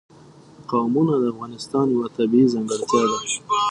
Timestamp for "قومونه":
0.71-1.13